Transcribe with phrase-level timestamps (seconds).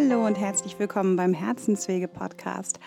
[0.00, 2.78] Hallo und herzlich willkommen beim Herzenswege-Podcast.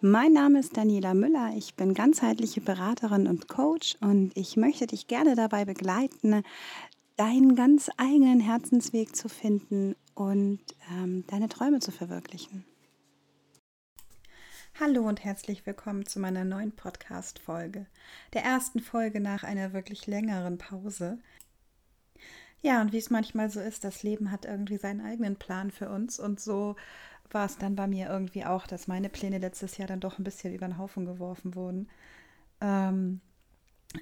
[0.00, 1.52] Mein Name ist Daniela Müller.
[1.54, 6.42] Ich bin ganzheitliche Beraterin und Coach und ich möchte dich gerne dabei begleiten,
[7.16, 12.64] deinen ganz eigenen Herzensweg zu finden und ähm, deine Träume zu verwirklichen.
[14.80, 17.84] Hallo und herzlich willkommen zu meiner neuen Podcast-Folge,
[18.32, 21.18] der ersten Folge nach einer wirklich längeren Pause.
[22.64, 25.90] Ja, und wie es manchmal so ist, das Leben hat irgendwie seinen eigenen Plan für
[25.90, 26.76] uns und so
[27.30, 30.24] war es dann bei mir irgendwie auch, dass meine Pläne letztes Jahr dann doch ein
[30.24, 31.88] bisschen über den Haufen geworfen wurden.
[32.60, 33.20] Ähm,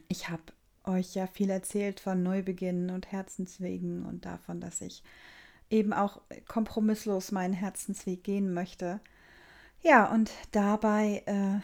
[0.09, 0.43] ich habe
[0.85, 5.03] euch ja viel erzählt von Neubeginn und Herzenswegen und davon, dass ich
[5.71, 9.01] eben auch kompromisslos meinen Herzensweg gehen möchte.
[9.83, 11.61] Ja, und dabei äh,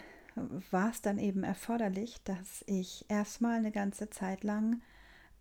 [0.73, 4.81] war es dann eben erforderlich, dass ich erstmal eine ganze Zeit lang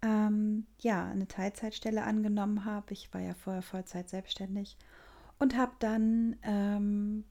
[0.02, 2.94] ähm, ja, eine Teilzeitstelle angenommen habe.
[2.94, 4.78] Ich war ja vorher Vollzeit selbstständig
[5.40, 7.23] und habe dann ähm,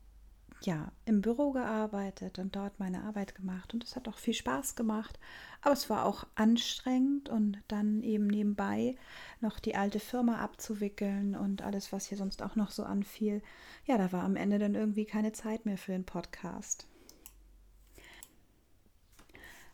[0.63, 4.75] ja im Büro gearbeitet und dort meine Arbeit gemacht und es hat auch viel Spaß
[4.75, 5.19] gemacht,
[5.61, 8.97] aber es war auch anstrengend und dann eben nebenbei
[9.41, 13.43] noch die alte Firma abzuwickeln und alles, was hier sonst auch noch so anfiel.
[13.85, 16.87] Ja, da war am Ende dann irgendwie keine Zeit mehr für den Podcast.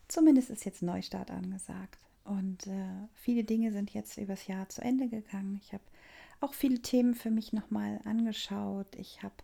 [0.07, 1.97] Zumindest ist jetzt Neustart angesagt.
[2.23, 5.59] Und äh, viele Dinge sind jetzt übers Jahr zu Ende gegangen.
[5.61, 5.83] Ich habe
[6.39, 8.95] auch viele Themen für mich nochmal angeschaut.
[8.95, 9.35] Ich habe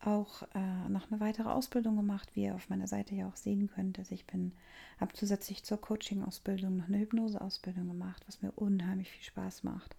[0.00, 3.68] auch äh, noch eine weitere Ausbildung gemacht, wie ihr auf meiner Seite ja auch sehen
[3.68, 3.98] könnt.
[3.98, 4.52] Also ich bin,
[5.00, 9.96] habe zusätzlich zur Coaching-Ausbildung noch eine Hypnose-Ausbildung gemacht, was mir unheimlich viel Spaß macht.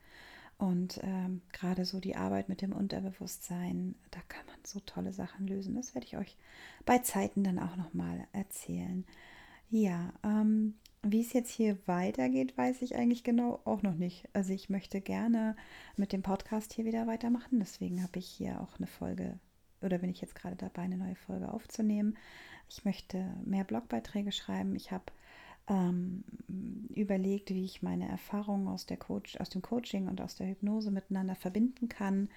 [0.58, 5.48] Und ähm, gerade so die Arbeit mit dem Unterbewusstsein, da kann man so tolle Sachen
[5.48, 5.76] lösen.
[5.76, 6.38] Das werde ich euch
[6.86, 9.06] bei Zeiten dann auch nochmal erzählen.
[9.70, 10.76] Ja, ähm,
[11.08, 14.28] wie es jetzt hier weitergeht, weiß ich eigentlich genau auch noch nicht.
[14.34, 15.56] Also ich möchte gerne
[15.98, 17.60] mit dem Podcast hier wieder weitermachen.
[17.60, 19.40] Deswegen habe ich hier auch eine Folge
[19.82, 22.18] oder bin ich jetzt gerade dabei, eine neue Folge aufzunehmen.
[22.70, 24.76] Ich möchte mehr Blogbeiträge schreiben.
[24.76, 25.06] Ich habe
[25.68, 26.24] ähm,
[26.96, 30.90] überlegt, wie ich meine Erfahrungen aus, der Coach, aus dem Coaching und aus der Hypnose
[30.90, 32.30] miteinander verbinden kann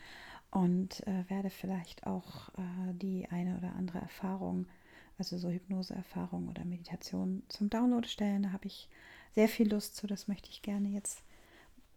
[0.51, 4.67] und äh, werde vielleicht auch äh, die eine oder andere Erfahrung
[5.19, 8.45] also so Hypnoseerfahrung oder Meditation zum Download stellen.
[8.45, 8.89] Da habe ich
[9.35, 10.07] sehr viel Lust zu.
[10.07, 11.23] Das möchte ich gerne jetzt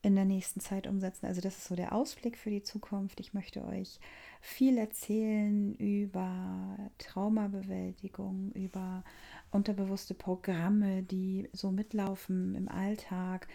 [0.04, 1.28] in der nächsten Zeit umsetzen.
[1.28, 3.20] Also das ist so der Ausblick für die Zukunft.
[3.20, 4.00] Ich möchte euch
[4.42, 9.04] viel erzählen über Traumabewältigung, über
[9.52, 13.48] unterbewusste Programme, die so mitlaufen im Alltag.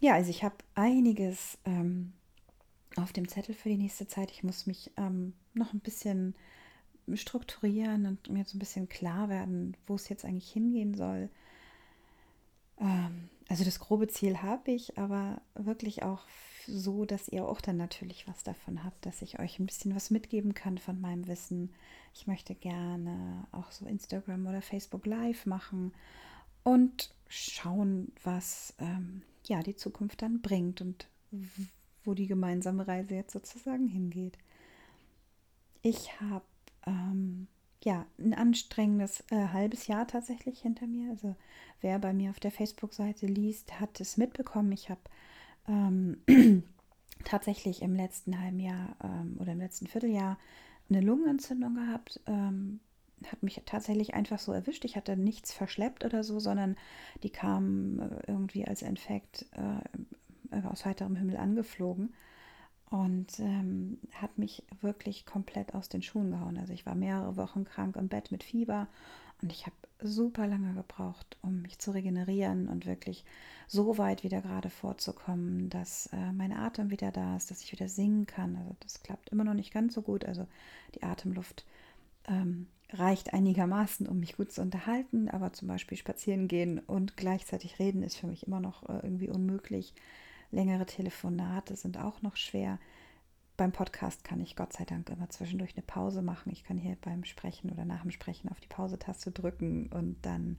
[0.00, 2.12] Ja, also ich habe einiges ähm,
[2.96, 4.30] auf dem Zettel für die nächste Zeit.
[4.30, 6.34] Ich muss mich ähm, noch ein bisschen
[7.16, 11.28] strukturieren und mir so ein bisschen klar werden, wo es jetzt eigentlich hingehen soll.
[12.78, 16.26] Ähm, also das grobe Ziel habe ich, aber wirklich auch
[16.66, 20.10] so, dass ihr auch dann natürlich was davon habt, dass ich euch ein bisschen was
[20.10, 21.72] mitgeben kann von meinem Wissen.
[22.14, 25.92] Ich möchte gerne auch so Instagram oder Facebook Live machen
[26.62, 31.08] und schauen, was ähm, ja die Zukunft dann bringt und
[32.04, 34.36] wo die gemeinsame Reise jetzt sozusagen hingeht.
[35.82, 36.44] Ich habe
[36.88, 37.46] ähm,
[37.84, 41.10] ja, ein anstrengendes äh, halbes Jahr tatsächlich hinter mir.
[41.10, 41.36] Also
[41.80, 44.72] wer bei mir auf der Facebook-Seite liest, hat es mitbekommen.
[44.72, 45.00] Ich habe
[45.68, 46.22] ähm,
[47.24, 50.38] tatsächlich im letzten halben Jahr ähm, oder im letzten Vierteljahr
[50.90, 52.20] eine Lungenentzündung gehabt.
[52.26, 52.80] Ähm,
[53.26, 54.84] hat mich tatsächlich einfach so erwischt.
[54.84, 56.76] Ich hatte nichts verschleppt oder so, sondern
[57.22, 62.14] die kam äh, irgendwie als Infekt äh, aus heiterem Himmel angeflogen
[62.90, 66.58] und ähm, hat mich wirklich komplett aus den Schuhen gehauen.
[66.58, 68.88] Also ich war mehrere Wochen krank im Bett mit Fieber
[69.42, 73.24] und ich habe super lange gebraucht, um mich zu regenerieren und wirklich
[73.66, 77.88] so weit wieder gerade vorzukommen, dass äh, mein Atem wieder da ist, dass ich wieder
[77.88, 78.56] singen kann.
[78.56, 80.24] Also das klappt immer noch nicht ganz so gut.
[80.24, 80.46] Also
[80.94, 81.66] die Atemluft
[82.26, 87.78] ähm, reicht einigermaßen, um mich gut zu unterhalten, aber zum Beispiel spazieren gehen und gleichzeitig
[87.78, 89.94] reden ist für mich immer noch äh, irgendwie unmöglich.
[90.50, 92.78] Längere Telefonate sind auch noch schwer.
[93.56, 96.52] Beim Podcast kann ich Gott sei Dank immer zwischendurch eine Pause machen.
[96.52, 100.58] Ich kann hier beim Sprechen oder nach dem Sprechen auf die Pause-Taste drücken und dann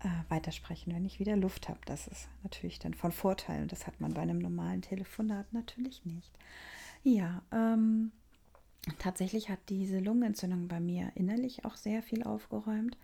[0.00, 1.78] äh, weitersprechen, wenn ich wieder Luft habe.
[1.86, 6.04] Das ist natürlich dann von Vorteil und das hat man bei einem normalen Telefonat natürlich
[6.04, 6.32] nicht.
[7.02, 8.12] Ja, ähm,
[8.98, 12.98] tatsächlich hat diese Lungenentzündung bei mir innerlich auch sehr viel aufgeräumt.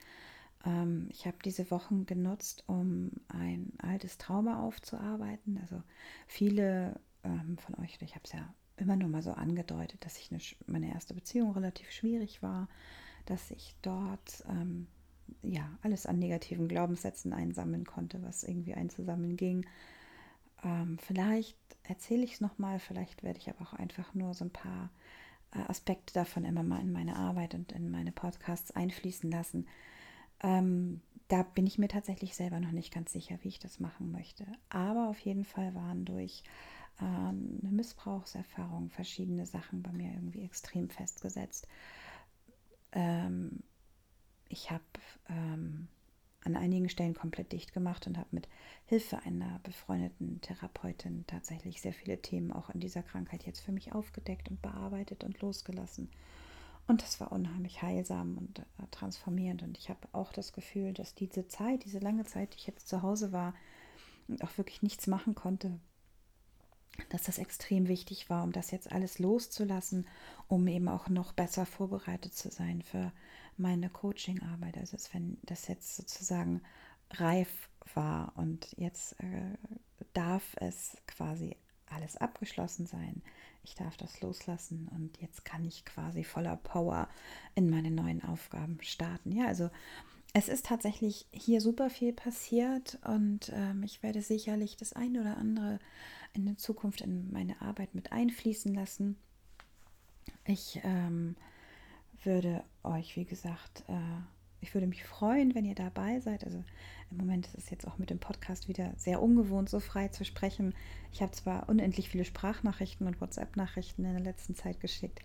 [0.65, 5.59] Ähm, ich habe diese Wochen genutzt, um ein altes Trauma aufzuarbeiten.
[5.59, 5.83] Also
[6.27, 10.31] viele ähm, von euch, ich habe es ja immer nur mal so angedeutet, dass ich
[10.31, 12.69] eine, meine erste Beziehung relativ schwierig war,
[13.27, 14.87] dass ich dort ähm,
[15.43, 19.67] ja alles an negativen Glaubenssätzen einsammeln konnte, was irgendwie einzusammeln ging.
[20.65, 24.51] Ähm, vielleicht erzähle ich es nochmal, vielleicht werde ich aber auch einfach nur so ein
[24.51, 24.91] paar
[25.53, 29.67] äh, Aspekte davon immer mal in meine Arbeit und in meine Podcasts einfließen lassen.
[30.43, 34.11] Ähm, da bin ich mir tatsächlich selber noch nicht ganz sicher, wie ich das machen
[34.11, 34.47] möchte.
[34.69, 36.43] Aber auf jeden Fall waren durch
[36.99, 41.69] äh, eine Missbrauchserfahrung verschiedene Sachen bei mir irgendwie extrem festgesetzt.
[42.93, 43.63] Ähm,
[44.49, 44.83] ich habe
[45.29, 45.87] ähm,
[46.43, 48.49] an einigen Stellen komplett dicht gemacht und habe mit
[48.87, 53.93] Hilfe einer befreundeten Therapeutin tatsächlich sehr viele Themen auch in dieser Krankheit jetzt für mich
[53.93, 56.11] aufgedeckt und bearbeitet und losgelassen.
[56.91, 59.63] Und das war unheimlich heilsam und äh, transformierend.
[59.63, 62.89] Und ich habe auch das Gefühl, dass diese Zeit, diese lange Zeit, die ich jetzt
[62.89, 63.55] zu Hause war
[64.27, 65.79] und auch wirklich nichts machen konnte,
[67.09, 70.09] dass das extrem wichtig war, um das jetzt alles loszulassen,
[70.49, 73.13] um eben auch noch besser vorbereitet zu sein für
[73.57, 74.77] meine Coaching-Arbeit.
[74.77, 76.61] Also wenn das jetzt sozusagen
[77.13, 79.57] reif war und jetzt äh,
[80.13, 81.57] darf es quasi
[81.91, 83.23] alles abgeschlossen sein.
[83.63, 87.09] Ich darf das loslassen und jetzt kann ich quasi voller Power
[87.55, 89.33] in meine neuen Aufgaben starten.
[89.33, 89.71] Ja, also
[90.33, 95.37] es ist tatsächlich hier super viel passiert und ähm, ich werde sicherlich das eine oder
[95.37, 95.79] andere
[96.33, 99.17] in der Zukunft in meine Arbeit mit einfließen lassen.
[100.45, 101.37] Ich ähm,
[102.23, 103.93] würde euch, wie gesagt, äh,
[104.61, 106.45] ich würde mich freuen, wenn ihr dabei seid.
[106.45, 106.63] Also
[107.11, 110.25] im Moment ist es jetzt auch mit dem Podcast wieder sehr ungewohnt, so frei zu
[110.25, 110.75] sprechen.
[111.13, 115.21] Ich habe zwar unendlich viele Sprachnachrichten und WhatsApp-Nachrichten in der letzten Zeit geschickt,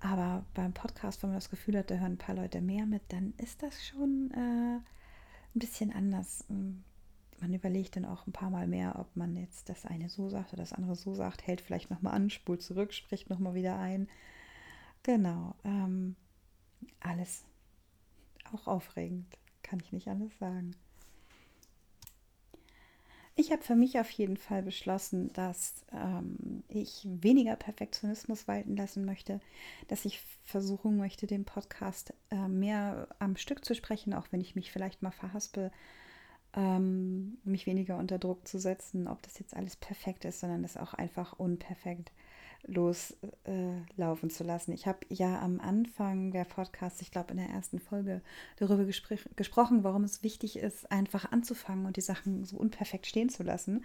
[0.00, 3.02] aber beim Podcast, wenn man das Gefühl hat, da hören ein paar Leute mehr mit,
[3.08, 6.44] dann ist das schon äh, ein bisschen anders
[7.40, 10.52] man überlegt dann auch ein paar Mal mehr, ob man jetzt das eine so sagt
[10.52, 14.08] oder das andere so sagt, hält vielleicht nochmal an, spult zurück, spricht nochmal wieder ein.
[15.02, 15.54] Genau.
[15.64, 16.16] Ähm,
[17.00, 17.44] alles
[18.54, 19.26] auch aufregend,
[19.62, 20.74] kann ich nicht anders sagen.
[23.40, 29.04] Ich habe für mich auf jeden Fall beschlossen, dass ähm, ich weniger Perfektionismus walten lassen
[29.04, 29.40] möchte,
[29.86, 34.56] dass ich versuchen möchte, den Podcast äh, mehr am Stück zu sprechen, auch wenn ich
[34.56, 35.70] mich vielleicht mal verhaspel
[36.54, 40.76] ähm, mich weniger unter Druck zu setzen, ob das jetzt alles perfekt ist, sondern das
[40.76, 42.12] auch einfach unperfekt
[42.66, 44.72] loslaufen äh, zu lassen.
[44.72, 48.20] Ich habe ja am Anfang der Podcast, ich glaube in der ersten Folge,
[48.56, 53.42] darüber gesprochen, warum es wichtig ist, einfach anzufangen und die Sachen so unperfekt stehen zu
[53.42, 53.84] lassen.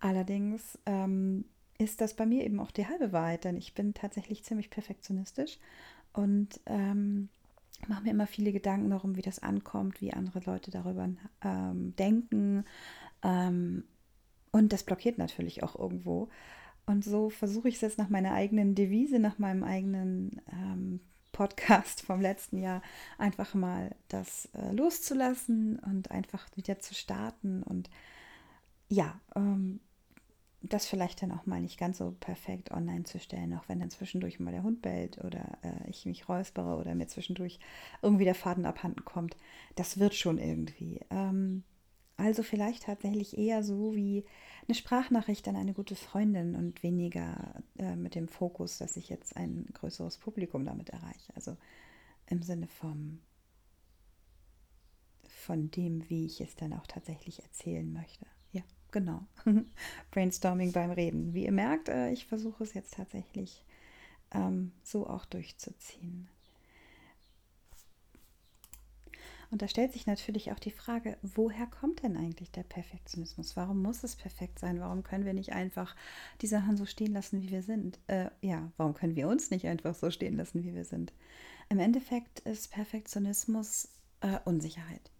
[0.00, 1.44] Allerdings ähm,
[1.78, 5.58] ist das bei mir eben auch die halbe Wahrheit, denn ich bin tatsächlich ziemlich perfektionistisch
[6.12, 7.28] und ähm,
[7.88, 11.08] mache mir immer viele Gedanken darum, wie das ankommt, wie andere Leute darüber
[11.42, 12.64] ähm, denken.
[13.22, 13.84] Ähm,
[14.50, 16.28] und das blockiert natürlich auch irgendwo.
[16.86, 21.00] Und so versuche ich es jetzt nach meiner eigenen Devise, nach meinem eigenen ähm,
[21.32, 22.80] Podcast vom letzten Jahr,
[23.18, 27.62] einfach mal das äh, loszulassen und einfach wieder zu starten.
[27.62, 27.90] Und
[28.88, 29.80] ja, ähm,
[30.68, 33.90] das vielleicht dann auch mal nicht ganz so perfekt online zu stellen, auch wenn dann
[33.90, 37.58] zwischendurch mal der Hund bellt oder äh, ich mich räuspere oder mir zwischendurch
[38.02, 39.36] irgendwie der Faden abhanden kommt.
[39.74, 41.00] Das wird schon irgendwie.
[41.10, 41.62] Ähm,
[42.16, 44.24] also vielleicht tatsächlich eher so wie
[44.66, 49.36] eine Sprachnachricht an eine gute Freundin und weniger äh, mit dem Fokus, dass ich jetzt
[49.36, 51.34] ein größeres Publikum damit erreiche.
[51.34, 51.56] Also
[52.26, 53.20] im Sinne vom,
[55.28, 58.26] von dem, wie ich es dann auch tatsächlich erzählen möchte
[58.90, 59.22] genau.
[60.10, 61.34] Brainstorming beim Reden.
[61.34, 63.64] Wie ihr merkt, äh, ich versuche es jetzt tatsächlich
[64.32, 66.28] ähm, so auch durchzuziehen.
[69.50, 73.56] Und da stellt sich natürlich auch die Frage, woher kommt denn eigentlich der Perfektionismus?
[73.56, 74.80] Warum muss es perfekt sein?
[74.80, 75.94] Warum können wir nicht einfach
[76.40, 78.00] die Sachen so stehen lassen, wie wir sind?
[78.08, 81.12] Äh, ja, warum können wir uns nicht einfach so stehen lassen, wie wir sind?
[81.68, 83.88] Im Endeffekt ist Perfektionismus
[84.20, 85.10] äh, Unsicherheit.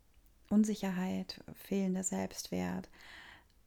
[0.51, 2.89] Unsicherheit, fehlender Selbstwert,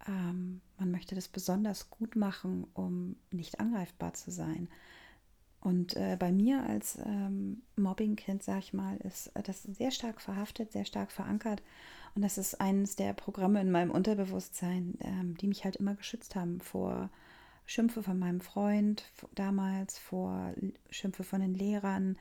[0.10, 4.68] ähm, man möchte das besonders gut machen, um nicht angreifbar zu sein.
[5.62, 10.72] Und äh, bei mir als ähm, Mobbingkind, sag ich mal, ist das sehr stark verhaftet,
[10.72, 11.62] sehr stark verankert.
[12.16, 16.36] Und das ist eines der Programme in meinem Unterbewusstsein, ähm, die mich halt immer geschützt
[16.36, 17.10] haben vor
[17.66, 19.04] Schimpfe von meinem Freund
[19.36, 20.54] damals, vor
[20.90, 22.18] Schimpfe von den Lehrern.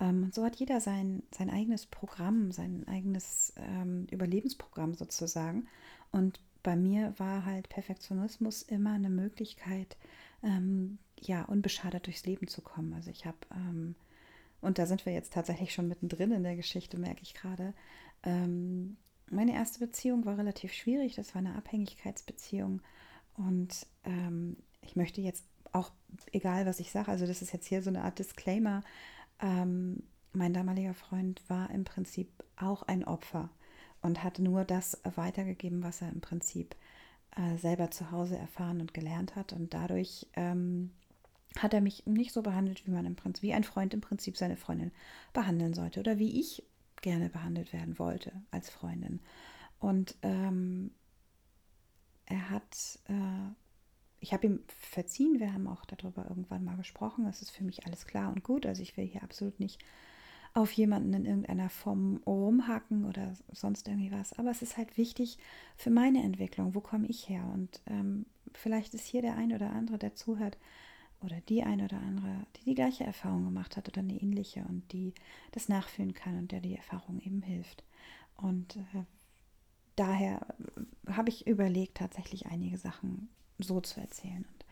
[0.00, 5.66] Ähm, so hat jeder sein, sein eigenes Programm, sein eigenes ähm, Überlebensprogramm sozusagen.
[6.12, 9.96] Und bei mir war halt Perfektionismus immer eine Möglichkeit,
[10.42, 12.92] ähm, ja, unbeschadet durchs Leben zu kommen.
[12.92, 13.94] Also ich habe, ähm,
[14.60, 17.72] und da sind wir jetzt tatsächlich schon mittendrin in der Geschichte, merke ich gerade.
[18.22, 18.98] Ähm,
[19.30, 22.82] meine erste Beziehung war relativ schwierig, das war eine Abhängigkeitsbeziehung.
[23.32, 25.90] Und ähm, ich möchte jetzt auch,
[26.32, 28.82] egal was ich sage, also das ist jetzt hier so eine Art Disclaimer,
[29.40, 30.02] ähm,
[30.34, 33.48] mein damaliger Freund war im Prinzip auch ein Opfer
[34.02, 36.76] und hat nur das weitergegeben, was er im Prinzip
[37.36, 39.52] äh, selber zu Hause erfahren und gelernt hat.
[39.52, 40.90] Und dadurch ähm,
[41.56, 44.36] hat er mich nicht so behandelt, wie man im Prinzip, wie ein Freund im Prinzip
[44.36, 44.92] seine Freundin
[45.32, 46.62] behandeln sollte oder wie ich
[47.00, 49.20] gerne behandelt werden wollte als Freundin.
[49.78, 50.90] Und ähm,
[52.26, 53.52] er hat, äh,
[54.20, 57.86] ich habe ihm verziehen, wir haben auch darüber irgendwann mal gesprochen, es ist für mich
[57.86, 59.82] alles klar und gut, also ich will hier absolut nicht
[60.54, 64.38] auf jemanden in irgendeiner Form rumhacken oder sonst irgendwie was.
[64.38, 65.38] Aber es ist halt wichtig
[65.76, 67.44] für meine Entwicklung, wo komme ich her?
[67.52, 70.58] Und ähm, vielleicht ist hier der ein oder andere, der zuhört,
[71.20, 74.92] oder die ein oder andere, die die gleiche Erfahrung gemacht hat oder eine ähnliche und
[74.92, 75.14] die
[75.52, 77.82] das nachfühlen kann und der die Erfahrung eben hilft.
[78.36, 79.02] Und äh,
[79.96, 80.46] daher
[81.08, 83.28] habe ich überlegt, tatsächlich einige Sachen
[83.58, 84.44] so zu erzählen.
[84.52, 84.64] Und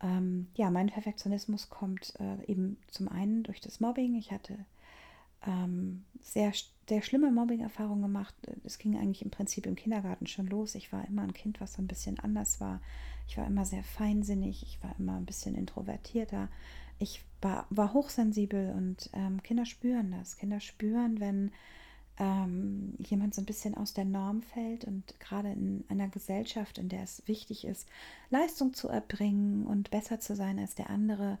[0.00, 4.14] ähm, ja, mein Perfektionismus kommt äh, eben zum einen durch das Mobbing.
[4.14, 4.64] Ich hatte
[5.46, 6.52] ähm, sehr,
[6.88, 8.34] sehr schlimme Mobbing-Erfahrungen gemacht.
[8.64, 10.74] Es ging eigentlich im Prinzip im Kindergarten schon los.
[10.74, 12.80] Ich war immer ein Kind, was so ein bisschen anders war.
[13.28, 16.48] Ich war immer sehr feinsinnig, ich war immer ein bisschen introvertierter.
[16.98, 20.36] Ich war, war hochsensibel und ähm, Kinder spüren das.
[20.36, 21.50] Kinder spüren, wenn
[22.18, 26.88] ähm, jemand so ein bisschen aus der Norm fällt und gerade in einer Gesellschaft, in
[26.88, 27.88] der es wichtig ist,
[28.30, 31.38] Leistung zu erbringen und besser zu sein als der andere,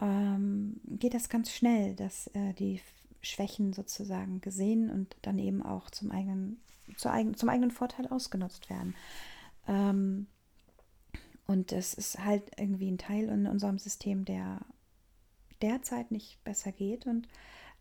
[0.00, 2.80] ähm, geht das ganz schnell, dass äh, die
[3.24, 6.60] Schwächen sozusagen gesehen und dann eben auch zum eigenen,
[6.96, 8.94] zu eigen, zum eigenen Vorteil ausgenutzt werden.
[9.66, 10.26] Ähm,
[11.46, 14.60] und es ist halt irgendwie ein Teil in unserem System, der
[15.60, 17.06] derzeit nicht besser geht.
[17.06, 17.28] Und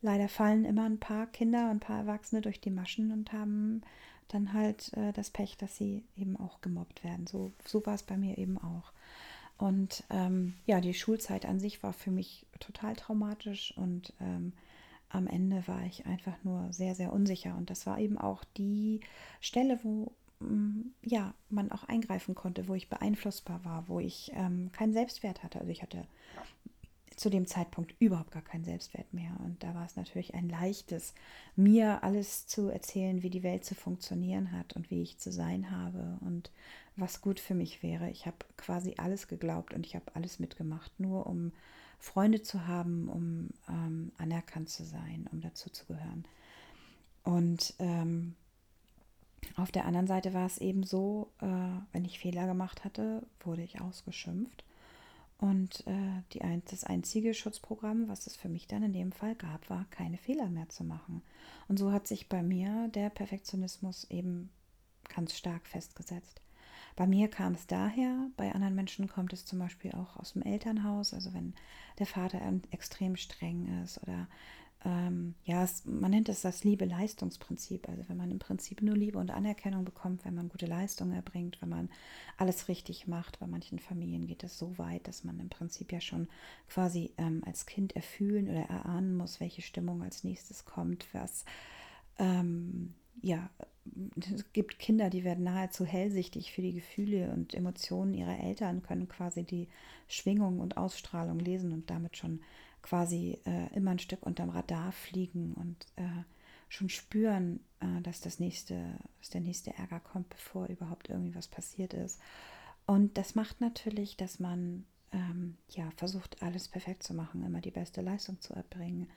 [0.01, 3.81] leider fallen immer ein paar Kinder und ein paar Erwachsene durch die Maschen und haben
[4.27, 7.27] dann halt äh, das Pech, dass sie eben auch gemobbt werden.
[7.27, 8.91] So, so war es bei mir eben auch.
[9.57, 14.53] Und ähm, ja, die Schulzeit an sich war für mich total traumatisch und ähm,
[15.13, 17.55] am Ende war ich einfach nur sehr, sehr unsicher.
[17.55, 19.00] Und das war eben auch die
[19.39, 24.72] Stelle, wo mm, ja, man auch eingreifen konnte, wo ich beeinflussbar war, wo ich ähm,
[24.72, 25.60] keinen Selbstwert hatte.
[25.60, 26.08] Also ich hatte
[27.15, 29.38] zu dem Zeitpunkt überhaupt gar keinen Selbstwert mehr.
[29.46, 31.13] Und da war es natürlich ein leichtes,
[31.55, 35.70] mir alles zu erzählen, wie die Welt zu funktionieren hat und wie ich zu sein
[35.70, 36.51] habe und
[36.96, 38.10] was gut für mich wäre.
[38.10, 41.51] Ich habe quasi alles geglaubt und ich habe alles mitgemacht, nur um
[42.03, 46.25] Freunde zu haben, um ähm, anerkannt zu sein, um dazu zu gehören.
[47.24, 48.36] Und ähm,
[49.55, 51.48] auf der anderen Seite war es eben so, äh,
[51.93, 54.65] wenn ich Fehler gemacht hatte, wurde ich ausgeschimpft.
[55.38, 59.36] Und äh, die ein, das einzige Schutzprogramm, was es für mich dann in dem Fall
[59.36, 61.22] gab, war, keine Fehler mehr zu machen.
[61.69, 64.50] Und so hat sich bei mir der Perfektionismus eben
[65.07, 66.41] ganz stark festgesetzt.
[66.95, 70.43] Bei mir kam es daher, bei anderen Menschen kommt es zum Beispiel auch aus dem
[70.43, 71.53] Elternhaus, also wenn
[72.00, 72.39] der Vater
[72.71, 74.27] extrem streng ist oder
[74.85, 79.17] ähm, ja, es, man nennt es das Liebe-Leistungsprinzip, also wenn man im Prinzip nur Liebe
[79.17, 81.89] und Anerkennung bekommt, wenn man gute Leistungen erbringt, wenn man
[82.38, 83.39] alles richtig macht.
[83.39, 86.27] Bei manchen Familien geht es so weit, dass man im Prinzip ja schon
[86.67, 91.45] quasi ähm, als Kind erfühlen oder erahnen muss, welche Stimmung als nächstes kommt, was
[92.17, 93.50] ähm, ja,
[94.17, 99.07] es gibt Kinder, die werden nahezu hellsichtig für die Gefühle und Emotionen ihrer Eltern, können
[99.07, 99.67] quasi die
[100.07, 102.41] Schwingung und Ausstrahlung lesen und damit schon
[102.81, 106.23] quasi äh, immer ein Stück unterm Radar fliegen und äh,
[106.69, 111.47] schon spüren, äh, dass das nächste, dass der nächste Ärger kommt, bevor überhaupt irgendwie was
[111.47, 112.19] passiert ist.
[112.85, 117.71] Und das macht natürlich, dass man ähm, ja versucht, alles perfekt zu machen, immer die
[117.71, 119.09] beste Leistung zu erbringen,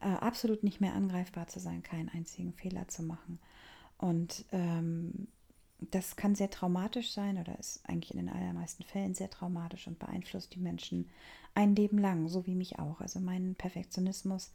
[0.00, 3.40] äh, absolut nicht mehr angreifbar zu sein, keinen einzigen Fehler zu machen.
[3.98, 5.28] Und ähm,
[5.80, 9.98] das kann sehr traumatisch sein oder ist eigentlich in den allermeisten Fällen sehr traumatisch und
[9.98, 11.08] beeinflusst die Menschen
[11.54, 13.00] ein Leben lang, so wie mich auch.
[13.00, 14.52] Also meinen Perfektionismus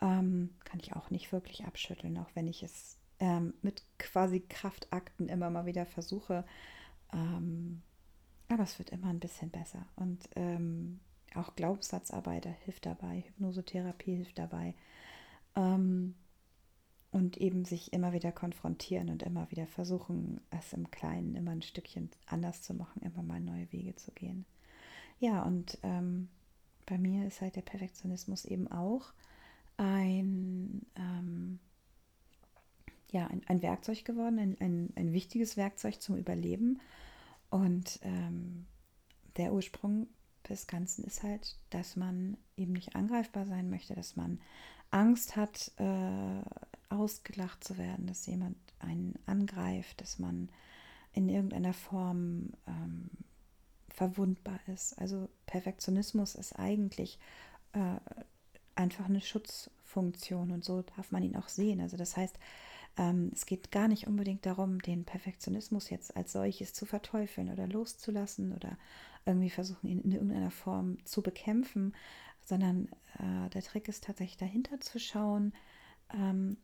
[0.00, 5.28] ähm, kann ich auch nicht wirklich abschütteln, auch wenn ich es ähm, mit quasi Kraftakten
[5.28, 6.44] immer mal wieder versuche.
[7.12, 7.82] Ähm,
[8.48, 9.86] aber es wird immer ein bisschen besser.
[9.96, 11.00] Und ähm,
[11.34, 14.74] auch Glaubenssatzarbeit hilft dabei, Hypnosetherapie hilft dabei.
[15.56, 16.14] Ähm,
[17.14, 21.62] und eben sich immer wieder konfrontieren und immer wieder versuchen, es im Kleinen immer ein
[21.62, 24.44] Stückchen anders zu machen, immer mal neue Wege zu gehen.
[25.20, 26.28] Ja, und ähm,
[26.86, 29.12] bei mir ist halt der Perfektionismus eben auch
[29.76, 31.60] ein, ähm,
[33.12, 36.80] ja, ein, ein, Werkzeug geworden, ein, ein, ein wichtiges Werkzeug zum Überleben.
[37.48, 38.66] Und ähm,
[39.36, 40.08] der Ursprung
[40.48, 44.40] des Ganzen ist halt, dass man eben nicht angreifbar sein möchte, dass man
[44.90, 46.42] Angst hat, äh,
[46.88, 50.48] ausgelacht zu werden, dass jemand einen angreift, dass man
[51.12, 53.10] in irgendeiner Form ähm,
[53.88, 54.98] verwundbar ist.
[54.98, 57.18] Also Perfektionismus ist eigentlich
[57.72, 57.96] äh,
[58.74, 61.80] einfach eine Schutzfunktion und so darf man ihn auch sehen.
[61.80, 62.38] Also das heißt,
[62.96, 67.66] ähm, es geht gar nicht unbedingt darum, den Perfektionismus jetzt als solches zu verteufeln oder
[67.66, 68.76] loszulassen oder
[69.26, 71.94] irgendwie versuchen, ihn in irgendeiner Form zu bekämpfen,
[72.44, 72.88] sondern
[73.18, 75.52] äh, der Trick ist tatsächlich dahinter zu schauen,
[76.12, 76.56] ähm,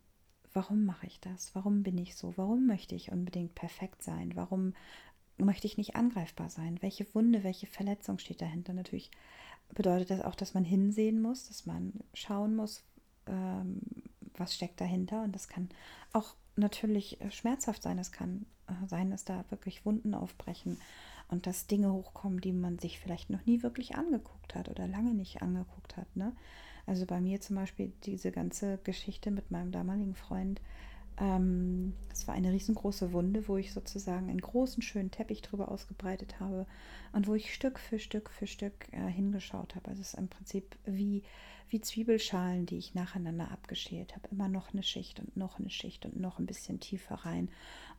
[0.53, 1.55] warum mache ich das?
[1.55, 2.33] Warum bin ich so?
[2.37, 4.35] Warum möchte ich unbedingt perfekt sein?
[4.35, 4.73] Warum
[5.37, 6.77] möchte ich nicht angreifbar sein?
[6.81, 8.73] Welche Wunde, welche Verletzung steht dahinter?
[8.73, 9.11] Natürlich
[9.73, 12.83] bedeutet das auch, dass man hinsehen muss, dass man schauen muss,
[13.27, 13.81] ähm,
[14.35, 15.23] was steckt dahinter.
[15.23, 15.69] Und das kann
[16.13, 17.97] auch natürlich schmerzhaft sein.
[17.97, 20.77] Es kann äh, sein, dass da wirklich Wunden aufbrechen
[21.31, 25.13] und dass Dinge hochkommen, die man sich vielleicht noch nie wirklich angeguckt hat oder lange
[25.13, 26.15] nicht angeguckt hat.
[26.15, 26.33] Ne?
[26.85, 30.61] Also bei mir zum Beispiel diese ganze Geschichte mit meinem damaligen Freund.
[31.21, 36.39] Ähm, das war eine riesengroße Wunde, wo ich sozusagen einen großen, schönen Teppich drüber ausgebreitet
[36.39, 36.65] habe
[37.13, 39.89] und wo ich Stück für Stück für Stück äh, hingeschaut habe.
[39.89, 41.21] Also es ist im Prinzip wie,
[41.69, 44.29] wie Zwiebelschalen, die ich nacheinander abgeschält habe.
[44.31, 47.49] Immer noch eine Schicht und noch eine Schicht und noch ein bisschen tiefer rein.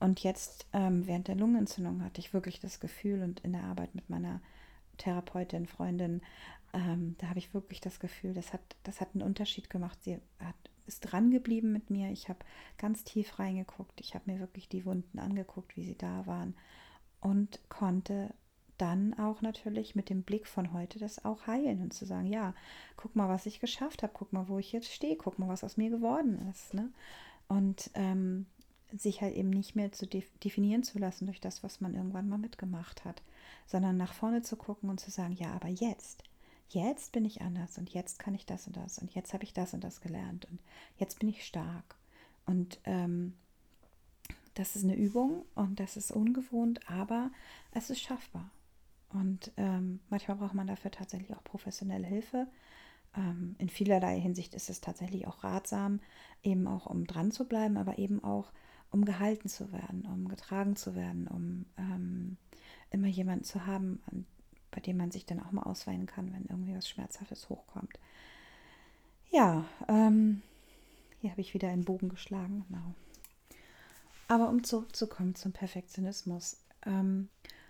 [0.01, 3.95] Und jetzt ähm, während der Lungenentzündung hatte ich wirklich das Gefühl und in der Arbeit
[3.95, 4.41] mit meiner
[4.99, 6.23] Therapeutin, Freundin,
[6.73, 10.03] ähm, da habe ich wirklich das Gefühl, das hat, das hat einen Unterschied gemacht.
[10.03, 12.11] Sie hat, ist dran geblieben mit mir.
[12.11, 12.41] Ich habe
[12.79, 14.01] ganz tief reingeguckt.
[14.01, 16.55] Ich habe mir wirklich die Wunden angeguckt, wie sie da waren
[17.21, 18.35] und konnte
[18.79, 22.55] dann auch natürlich mit dem Blick von heute das auch heilen und zu sagen, ja,
[22.97, 25.63] guck mal, was ich geschafft habe, guck mal, wo ich jetzt stehe, guck mal, was
[25.63, 26.75] aus mir geworden ist.
[26.75, 26.91] Ne?
[27.49, 28.47] Und ähm,
[28.93, 32.39] sich halt eben nicht mehr zu definieren zu lassen durch das, was man irgendwann mal
[32.39, 33.23] mitgemacht hat,
[33.67, 36.25] sondern nach vorne zu gucken und zu sagen, ja, aber jetzt,
[36.75, 39.53] jetzt bin ich anders und jetzt kann ich das und das und jetzt habe ich
[39.53, 40.61] das und das gelernt und
[40.97, 41.97] jetzt bin ich stark.
[42.47, 43.35] Und ähm,
[44.55, 47.31] das ist eine Übung und das ist ungewohnt, aber
[47.73, 48.51] es ist schaffbar.
[49.11, 52.47] Und ähm, manchmal braucht man dafür tatsächlich auch professionelle Hilfe.
[53.15, 56.01] Ähm, in vielerlei Hinsicht ist es tatsächlich auch ratsam,
[56.43, 58.53] eben auch um dran zu bleiben, aber eben auch
[58.91, 62.37] um gehalten zu werden, um getragen zu werden, um ähm,
[62.91, 64.03] immer jemanden zu haben,
[64.73, 67.99] bei dem man sich dann auch mal ausweinen kann, wenn irgendwie was Schmerzhaftes hochkommt.
[69.31, 70.43] Ja, ähm,
[71.21, 72.95] hier habe ich wieder einen Bogen geschlagen, genau.
[74.29, 77.29] Aber um zurückzukommen zum Perfektionismus, ähm,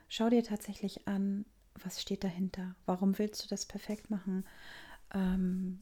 [0.08, 1.44] schau dir tatsächlich an,
[1.82, 2.74] was steht dahinter?
[2.86, 4.44] Warum willst du das perfekt machen?
[5.12, 5.80] Ähm,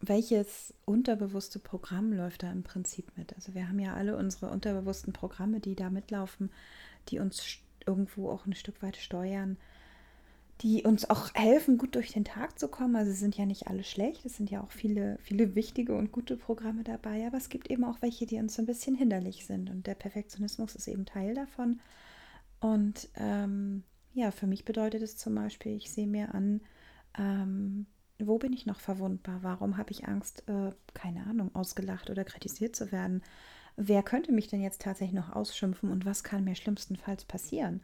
[0.00, 3.34] welches unterbewusste Programm läuft da im Prinzip mit?
[3.34, 6.50] Also wir haben ja alle unsere unterbewussten Programme, die da mitlaufen,
[7.08, 9.56] die uns irgendwo auch ein Stück weit steuern,
[10.60, 12.96] die uns auch helfen, gut durch den Tag zu kommen.
[12.96, 16.36] Also sind ja nicht alle schlecht, es sind ja auch viele, viele wichtige und gute
[16.36, 19.70] Programme dabei, aber es gibt eben auch welche, die uns so ein bisschen hinderlich sind.
[19.70, 21.80] Und der Perfektionismus ist eben Teil davon.
[22.60, 26.60] Und ähm, ja, für mich bedeutet es zum Beispiel, ich sehe mir an,
[27.16, 27.86] ähm,
[28.18, 29.38] wo bin ich noch verwundbar?
[29.42, 33.22] Warum habe ich Angst, äh, keine Ahnung, ausgelacht oder kritisiert zu werden?
[33.76, 37.80] Wer könnte mich denn jetzt tatsächlich noch ausschimpfen und was kann mir schlimmstenfalls passieren?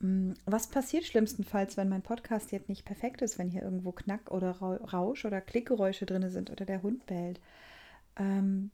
[0.00, 4.30] Hm, was passiert schlimmstenfalls, wenn mein Podcast jetzt nicht perfekt ist, wenn hier irgendwo Knack
[4.30, 7.40] oder Rausch oder Klickgeräusche drin sind oder der Hund bellt?
[8.16, 8.70] Ähm,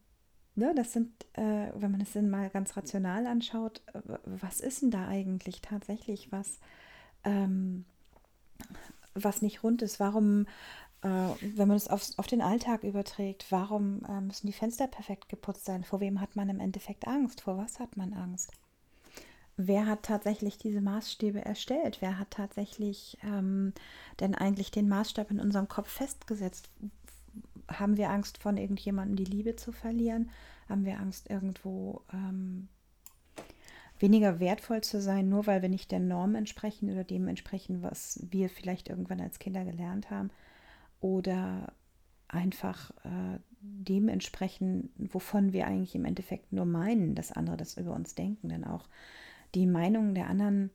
[0.55, 3.83] ne, das sind, äh, wenn man es dann mal ganz rational anschaut,
[4.25, 6.59] was ist denn da eigentlich tatsächlich was,
[7.25, 7.85] ähm,
[9.15, 10.01] was nicht rund ist?
[10.01, 10.47] Warum,
[11.03, 15.29] äh, wenn man es auf, auf den Alltag überträgt, warum äh, müssen die Fenster perfekt
[15.29, 15.85] geputzt sein?
[15.85, 17.43] Vor wem hat man im Endeffekt Angst?
[17.43, 18.53] Vor was hat man Angst?
[19.57, 21.99] Wer hat tatsächlich diese Maßstäbe erstellt?
[22.01, 23.73] Wer hat tatsächlich ähm,
[24.21, 26.71] denn eigentlich den Maßstab in unserem Kopf festgesetzt?
[27.69, 30.31] Haben wir Angst, von irgendjemandem die Liebe zu verlieren?
[30.69, 32.69] Haben wir Angst, irgendwo ähm,
[33.99, 38.27] weniger wertvoll zu sein, nur weil wir nicht der Norm entsprechen oder dem entsprechen, was
[38.31, 40.31] wir vielleicht irgendwann als Kinder gelernt haben?
[41.01, 41.73] Oder
[42.29, 47.95] einfach äh, dem entsprechen, wovon wir eigentlich im Endeffekt nur meinen, dass andere das über
[47.95, 48.49] uns denken.
[48.49, 48.89] Denn auch
[49.55, 50.71] die Meinung der anderen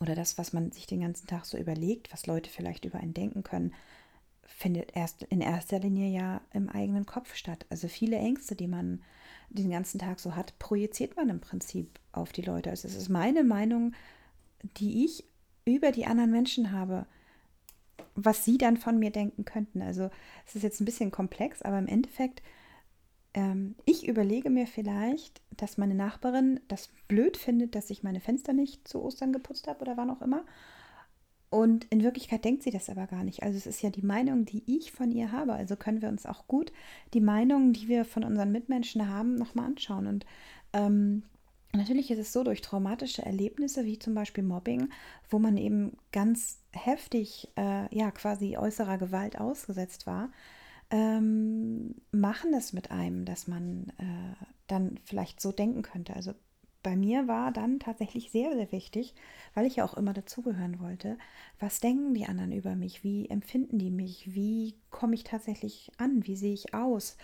[0.00, 3.14] oder das, was man sich den ganzen Tag so überlegt, was Leute vielleicht über einen
[3.14, 3.74] denken können,
[4.44, 7.66] findet erst in erster Linie ja im eigenen Kopf statt.
[7.68, 9.02] Also viele Ängste, die man
[9.50, 12.70] den ganzen Tag so hat, projiziert man im Prinzip auf die Leute.
[12.70, 13.92] Also es ist meine Meinung,
[14.76, 15.24] die ich
[15.64, 17.06] über die anderen Menschen habe,
[18.14, 19.82] was sie dann von mir denken könnten.
[19.82, 20.10] Also
[20.46, 22.42] es ist jetzt ein bisschen komplex, aber im Endeffekt
[23.34, 28.52] ähm, ich überlege mir vielleicht, dass meine Nachbarin das blöd findet, dass ich meine Fenster
[28.52, 30.44] nicht zu Ostern geputzt habe oder wann auch immer.
[31.50, 33.42] Und in Wirklichkeit denkt sie das aber gar nicht.
[33.42, 35.54] Also es ist ja die Meinung, die ich von ihr habe.
[35.54, 36.72] Also können wir uns auch gut
[37.14, 40.06] die Meinungen, die wir von unseren Mitmenschen haben, nochmal anschauen.
[40.06, 40.26] Und
[40.74, 41.22] ähm,
[41.72, 44.90] natürlich ist es so, durch traumatische Erlebnisse wie zum Beispiel Mobbing,
[45.30, 50.30] wo man eben ganz heftig, äh, ja, quasi äußerer Gewalt ausgesetzt war,
[50.90, 56.14] ähm, machen es mit einem, dass man äh, dann vielleicht so denken könnte.
[56.14, 56.34] Also
[56.82, 59.14] bei mir war dann tatsächlich sehr, sehr wichtig,
[59.54, 61.18] weil ich ja auch immer dazugehören wollte.
[61.58, 63.02] Was denken die anderen über mich?
[63.02, 64.34] Wie empfinden die mich?
[64.34, 66.26] Wie komme ich tatsächlich an?
[66.26, 67.16] Wie sehe ich aus?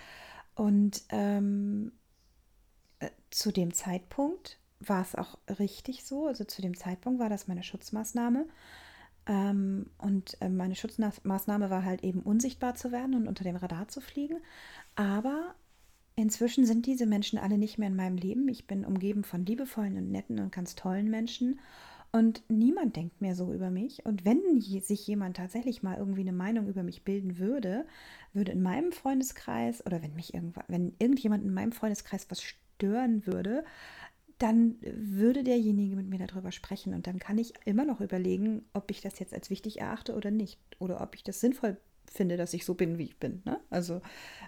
[0.54, 1.92] Und ähm,
[2.98, 6.26] äh, zu dem Zeitpunkt war es auch richtig so.
[6.26, 8.46] Also zu dem Zeitpunkt war das meine Schutzmaßnahme.
[9.26, 13.88] Ähm, und äh, meine Schutzmaßnahme war halt eben unsichtbar zu werden und unter dem Radar
[13.88, 14.36] zu fliegen.
[14.96, 15.54] Aber
[16.16, 18.48] inzwischen sind diese Menschen alle nicht mehr in meinem Leben.
[18.48, 21.58] Ich bin umgeben von liebevollen und netten und ganz tollen Menschen.
[22.12, 24.06] Und niemand denkt mehr so über mich.
[24.06, 27.86] Und wenn sich jemand tatsächlich mal irgendwie eine Meinung über mich bilden würde,
[28.32, 33.26] würde in meinem Freundeskreis oder wenn mich irgendwann, wenn irgendjemand in meinem Freundeskreis was stören
[33.26, 33.64] würde,
[34.38, 38.90] dann würde derjenige mit mir darüber sprechen und dann kann ich immer noch überlegen, ob
[38.90, 41.76] ich das jetzt als wichtig erachte oder nicht oder ob ich das sinnvoll
[42.10, 43.42] finde, dass ich so bin, wie ich bin.
[43.44, 43.60] Ne?
[43.70, 44.00] Also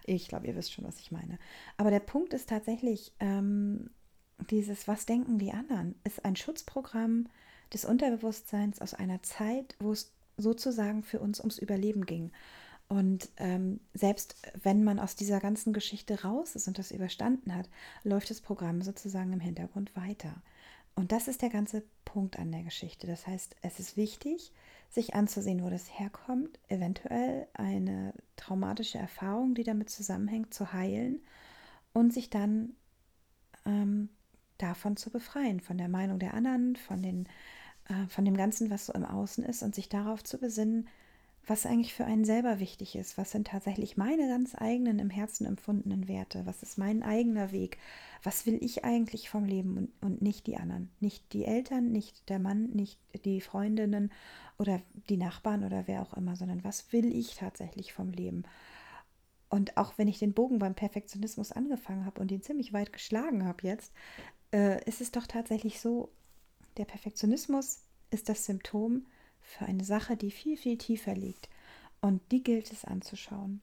[0.05, 1.39] ich glaube, ihr wisst schon, was ich meine.
[1.77, 3.91] Aber der Punkt ist tatsächlich, ähm,
[4.51, 7.29] dieses Was denken die anderen, ist ein Schutzprogramm
[7.73, 12.31] des Unterbewusstseins aus einer Zeit, wo es sozusagen für uns ums Überleben ging.
[12.89, 17.69] Und ähm, selbst wenn man aus dieser ganzen Geschichte raus ist und das überstanden hat,
[18.05, 20.43] läuft das Programm sozusagen im Hintergrund weiter.
[20.95, 23.07] Und das ist der ganze Punkt an der Geschichte.
[23.07, 24.53] Das heißt, es ist wichtig,
[24.89, 31.21] sich anzusehen, wo das herkommt, eventuell eine traumatische Erfahrung, die damit zusammenhängt, zu heilen
[31.93, 32.77] und sich dann
[33.67, 34.09] ähm,
[34.59, 37.29] davon zu befreien, von der Meinung der anderen, von, den,
[37.89, 40.89] äh, von dem Ganzen, was so im Außen ist und sich darauf zu besinnen,
[41.47, 45.47] was eigentlich für einen selber wichtig ist, was sind tatsächlich meine ganz eigenen im Herzen
[45.47, 47.79] empfundenen Werte, was ist mein eigener Weg,
[48.23, 52.29] was will ich eigentlich vom Leben und, und nicht die anderen, nicht die Eltern, nicht
[52.29, 54.13] der Mann, nicht die Freundinnen
[54.59, 58.43] oder die Nachbarn oder wer auch immer, sondern was will ich tatsächlich vom Leben.
[59.49, 63.45] Und auch wenn ich den Bogen beim Perfektionismus angefangen habe und ihn ziemlich weit geschlagen
[63.45, 63.93] habe jetzt,
[64.53, 66.11] äh, ist es doch tatsächlich so,
[66.77, 69.07] der Perfektionismus ist das Symptom,
[69.47, 71.49] für eine Sache, die viel, viel tiefer liegt.
[72.01, 73.61] Und die gilt es anzuschauen.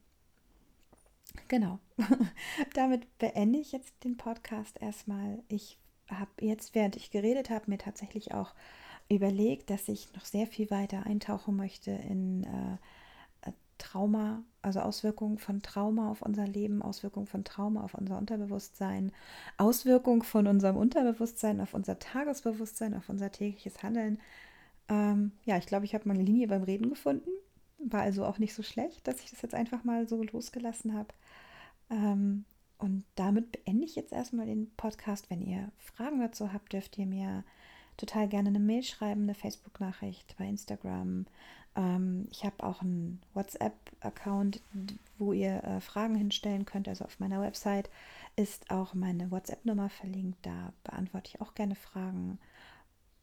[1.48, 1.80] Genau.
[2.74, 5.44] Damit beende ich jetzt den Podcast erstmal.
[5.48, 5.78] Ich
[6.10, 8.54] habe jetzt, während ich geredet habe, mir tatsächlich auch
[9.10, 12.78] überlegt, dass ich noch sehr viel weiter eintauchen möchte in äh,
[13.84, 19.12] Trauma, also Auswirkungen von Trauma auf unser Leben, Auswirkungen von Trauma auf unser Unterbewusstsein,
[19.58, 24.20] Auswirkungen von unserem Unterbewusstsein auf unser Tagesbewusstsein, auf unser tägliches Handeln.
[24.90, 27.30] Ähm, ja, ich glaube, ich habe meine Linie beim Reden gefunden.
[27.80, 31.14] War also auch nicht so schlecht, dass ich das jetzt einfach mal so losgelassen habe.
[31.90, 32.46] Ähm,
[32.78, 35.30] und damit beende ich jetzt erstmal den Podcast.
[35.30, 37.44] Wenn ihr Fragen dazu habt, dürft ihr mir
[37.98, 41.26] total gerne eine Mail schreiben, eine Facebook-Nachricht bei Instagram.
[41.76, 44.62] Ähm, ich habe auch einen WhatsApp-Account,
[45.18, 46.88] wo ihr äh, Fragen hinstellen könnt.
[46.88, 47.90] Also auf meiner Website
[48.36, 50.46] ist auch meine WhatsApp-Nummer verlinkt.
[50.46, 52.40] Da beantworte ich auch gerne Fragen.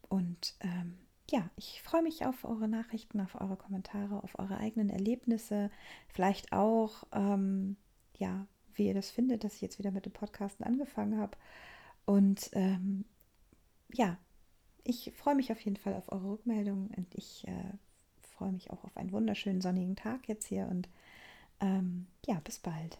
[0.09, 0.97] Und ähm,
[1.31, 5.71] ja, ich freue mich auf eure Nachrichten, auf eure Kommentare, auf eure eigenen Erlebnisse,
[6.09, 7.77] vielleicht auch, ähm,
[8.17, 11.37] ja, wie ihr das findet, dass ich jetzt wieder mit dem Podcasten angefangen habe.
[12.05, 13.05] Und ähm,
[13.93, 14.17] ja,
[14.83, 17.73] ich freue mich auf jeden Fall auf eure Rückmeldungen und ich äh,
[18.21, 20.89] freue mich auch auf einen wunderschönen sonnigen Tag jetzt hier und
[21.61, 22.99] ähm, ja, bis bald.